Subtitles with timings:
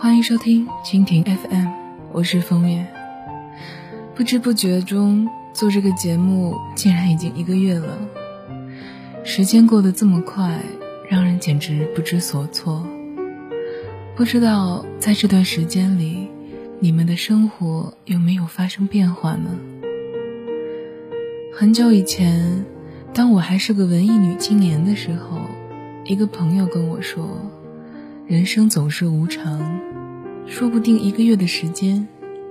[0.00, 1.66] 欢迎收听蜻蜓 FM，
[2.10, 2.86] 我是风月。
[4.14, 7.98] 不知不觉中做这个节目竟然已经一个月了，
[9.24, 10.58] 时间过得这么快，
[11.10, 12.82] 让人简直不知所措。
[14.16, 16.30] 不知道在这段时间里，
[16.78, 19.50] 你们的生活有没有发生变化呢？
[21.54, 22.64] 很久以前，
[23.12, 25.42] 当我还是个文艺女青年的时候，
[26.06, 27.38] 一个朋友跟我说
[28.26, 29.78] ：“人生总是无常，
[30.50, 32.06] 说不定一个月的时间，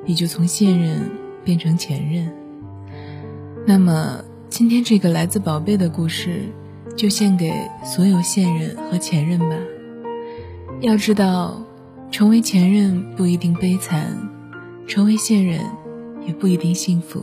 [0.06, 1.12] 你就从现任
[1.44, 2.32] 变成前任。”
[3.68, 6.44] 那么，今天这个来自宝贝的故事，
[6.96, 7.54] 就献给
[7.84, 9.56] 所有现任和前任吧。
[10.80, 11.62] 要知道，
[12.10, 14.18] 成为前任不一定悲惨，
[14.88, 15.60] 成为现任
[16.26, 17.22] 也不一定幸福。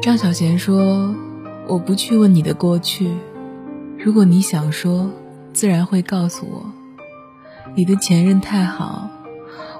[0.00, 1.12] 张小娴说
[1.66, 3.10] ：“我不去问你的过去，
[3.98, 5.10] 如果你想说，
[5.52, 6.72] 自然会告诉我。
[7.74, 9.08] 你的前任太好，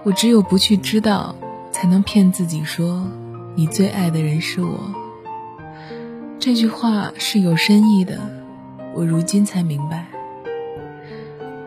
[0.03, 1.35] 我只有不去知道，
[1.71, 3.07] 才能骗自己说
[3.55, 4.95] 你最爱的人是我。”
[6.41, 8.19] 这句话是有深意的。
[8.95, 10.07] 我如今才明白，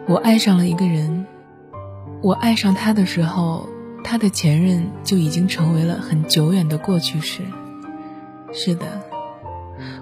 [0.08, 1.26] 我爱上了一个人。
[2.22, 3.70] 我爱上他的时候，
[4.04, 7.44] 他的前任就已经成为了很久远的过去式。
[8.52, 8.86] 是的，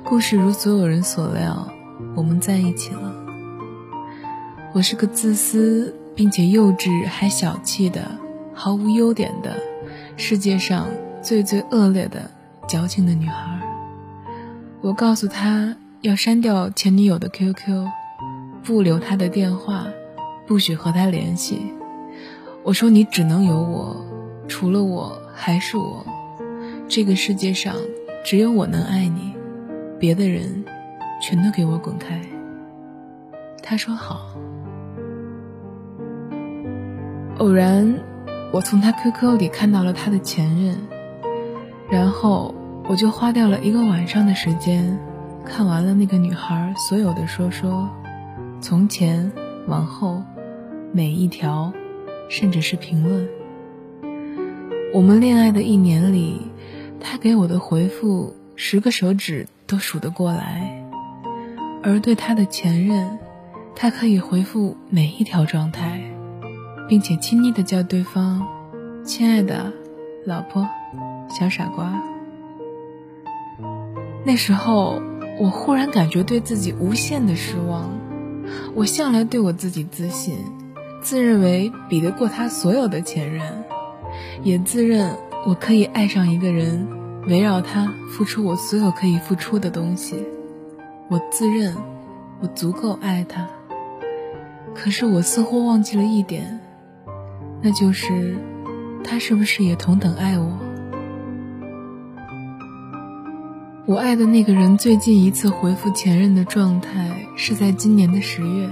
[0.06, 1.68] 故事如所有人所料，
[2.16, 3.14] 我们在一起了。
[4.74, 8.12] 我是个自私并且幼稚还小气的、
[8.54, 9.56] 毫无优点的、
[10.18, 10.88] 世界上
[11.22, 12.30] 最最恶劣的、
[12.68, 13.60] 矫情的女孩。
[14.82, 15.76] 我告诉他。
[16.04, 17.88] 要删掉前女友的 QQ，
[18.62, 19.88] 不留他的电话，
[20.46, 21.62] 不许和他联系。
[22.62, 24.06] 我说你只能有我，
[24.50, 26.06] 除了我还是我。
[26.90, 27.74] 这个世界上
[28.26, 29.32] 只有我能爱你，
[29.98, 30.66] 别的人
[31.22, 32.20] 全都给我滚开。
[33.62, 34.36] 他说好。
[37.40, 38.00] 偶然，
[38.52, 40.78] 我从他 QQ 里看到了他的前任，
[41.90, 42.54] 然后
[42.88, 45.00] 我就花掉了一个晚上的时间。
[45.44, 47.90] 看完了那个女孩所有的说说，
[48.62, 49.32] 从前
[49.68, 50.24] 往后，
[50.94, 51.74] 每一条，
[52.30, 53.28] 甚至是评论。
[54.94, 56.40] 我们恋爱的一年里，
[57.00, 60.86] 他给我的回复十个手指都数得过来，
[61.82, 63.18] 而对他的前任，
[63.76, 66.00] 他可以回复每一条状态，
[66.88, 68.46] 并且亲昵的叫对方
[69.04, 69.72] “亲爱的，
[70.26, 70.68] 老婆，
[71.30, 72.02] 小傻瓜”。
[74.26, 75.02] 那时候。
[75.40, 77.90] 我忽然感觉对自己无限的失望。
[78.76, 80.38] 我向来对我自己自信，
[81.02, 83.64] 自认为比得过他所有的前任，
[84.44, 85.18] 也自认
[85.48, 86.88] 我可以爱上一个人，
[87.28, 90.24] 围绕他付出我所有可以付出的东西。
[91.10, 91.76] 我自认
[92.40, 93.48] 我足够爱他。
[94.76, 96.60] 可是我似乎忘记了一点，
[97.64, 98.38] 那就是
[99.06, 100.60] 他是不是也同等爱我？
[103.86, 108.70] 我爱的那个人最近一次回复前任的状态是在今年的十月。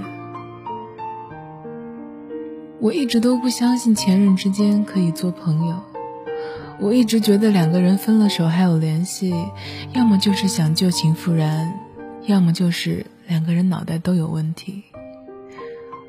[2.80, 5.76] 我一直都不相信前任之间可以做朋友，
[6.78, 9.32] 我一直觉得两个人分了手还有联系，
[9.94, 11.72] 要么就是想旧情复燃，
[12.26, 14.82] 要么就是两个人脑袋都有问题。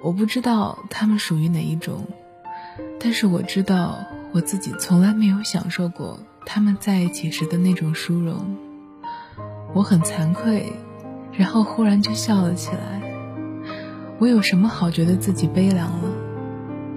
[0.02, 2.08] 我不知道他们属于哪一种，
[3.04, 8.56] 但是我知道我自己从来没有享受过他们在一起时的那种殊荣。
[9.74, 10.72] 我很惭愧，
[11.34, 13.02] 然后忽然就笑了起来。
[14.20, 16.10] 我有什么好觉得自己悲凉了？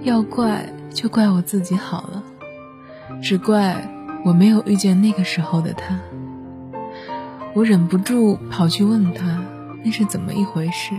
[0.03, 2.23] 要怪就怪我自己好了，
[3.21, 3.75] 只怪
[4.23, 5.99] 我没有遇见那个时候的他。
[7.53, 9.41] 我忍不住跑去问他
[9.83, 10.95] 那是怎么一回事。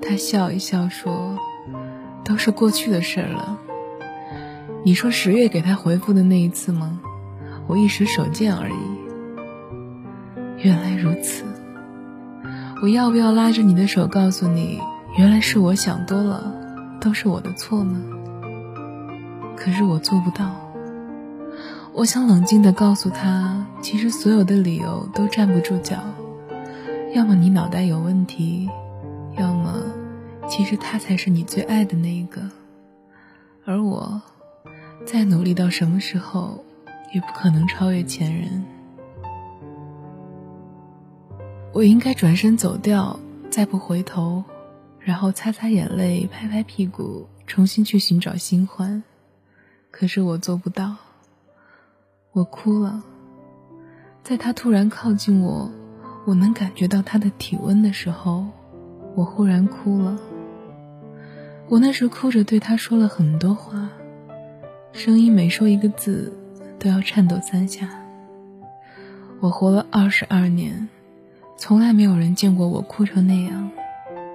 [0.00, 1.36] 他笑一笑说
[2.22, 3.58] ：“都是过去的事了。”
[4.86, 7.00] 你说十月给他回复的那一次吗？
[7.66, 8.74] 我一时手贱而已。
[10.58, 11.42] 原来如此，
[12.80, 14.80] 我要不要拉着你的手，告诉你，
[15.18, 16.54] 原来是我想多了，
[17.00, 18.00] 都是我的错呢？
[19.56, 20.54] 可是我做不到。
[21.92, 25.96] 我想冷静地告诉他，其实所有的理由都站不住脚，
[27.12, 28.70] 要么你脑袋有问题，
[29.36, 29.82] 要么
[30.48, 32.40] 其实他才是你最爱的那一个，
[33.64, 34.22] 而我，
[35.06, 36.64] 再努力到什么时候，
[37.14, 38.64] 也不可能超越前人。
[41.72, 43.16] 我应该转身走掉，
[43.48, 44.42] 再不回头，
[44.98, 49.04] 然后擦擦眼泪，拍拍屁股，重新去寻找新欢。
[49.92, 50.96] 可是我做不到。
[52.32, 53.00] 我哭了，
[54.24, 55.70] 在他突然靠近我，
[56.26, 58.44] 我能感觉到他的体温的时候，
[59.14, 60.18] 我忽然哭了。
[61.68, 63.88] 我那时哭着对他说了很多话，
[64.96, 66.32] 声音每说一个字
[66.78, 67.86] 都要颤抖三下。
[69.40, 70.88] 我活了二十二年，
[71.58, 73.70] 从来没有人见过我哭成那样，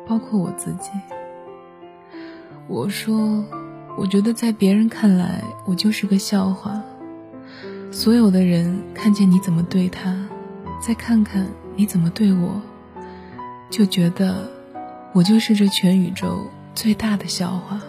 [0.08, 0.92] 包括我自己。
[2.68, 3.44] 我说，
[3.98, 6.80] 我觉得在别人看来，我就是个笑话。
[7.92, 10.16] 所有的人看见你怎么对他，
[10.80, 12.62] 再看看你怎么对我，
[13.72, 14.48] 就觉得
[15.12, 17.82] 我就是这全宇宙最大的笑话。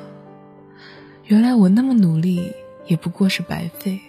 [1.26, 2.50] 原来我那么努力
[2.87, 4.00] 也不过是白费。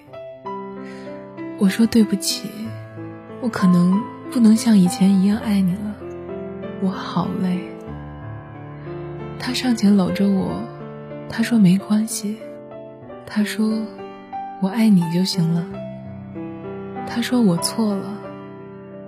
[1.59, 2.49] 我说对不起，
[3.41, 5.95] 我可能不能像以前一样爱你了，
[6.81, 7.59] 我好累。
[9.39, 10.61] 他上前搂着我，
[11.29, 12.37] 他说没关系，
[13.25, 13.85] 他说
[14.61, 15.65] 我爱你就行了。
[17.07, 18.17] 他说我错了，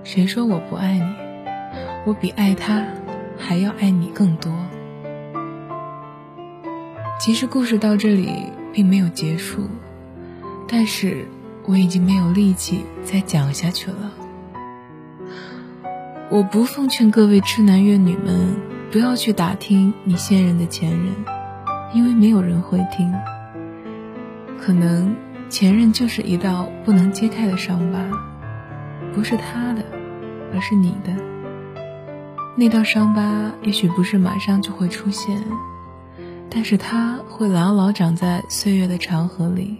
[0.03, 1.15] 谁说我不爱你？
[2.05, 2.85] 我比爱他
[3.37, 4.53] 还要爱你更多。
[7.19, 9.69] 其实故事到这里并没有结束，
[10.67, 11.25] 但是
[11.65, 14.11] 我已经没有力气再讲下去了。
[16.29, 18.57] 我不奉劝各位痴男怨女们
[18.91, 21.15] 不要去打听你现任的前任，
[21.93, 23.13] 因为没有人会听。
[24.59, 25.15] 可能。
[25.47, 27.99] 前任就是一道不能揭开的伤疤，
[29.13, 29.85] 不是他的，
[30.51, 31.15] 而是你的。
[32.55, 35.39] 那道伤疤也许不是马上就会出现，
[36.49, 39.77] 但是它会牢牢长在岁月的长河里。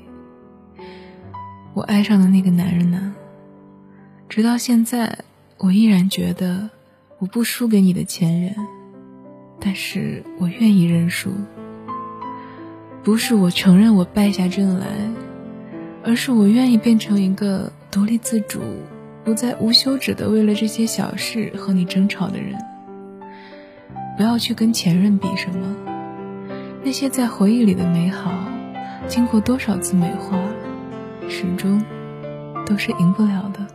[1.74, 3.16] 我爱上的那个男人呢？
[4.30, 5.20] 直到现在，
[5.58, 6.70] 我依然觉得
[7.20, 8.56] 我不输给你的前任，
[9.60, 11.32] 但是我愿意认输。
[13.04, 14.88] 不是我承认我败下阵来。
[16.08, 18.62] 而是我愿意变成一个独立自主、
[19.24, 22.56] 不再无休止的为了这些小事和你争吵的人。
[24.16, 25.76] 不要去跟前任比什么，
[26.86, 28.32] 那些在回忆里的美好，
[29.08, 30.38] 经过多少次美化，
[31.28, 31.84] 始终
[32.64, 33.75] 都是赢不了的。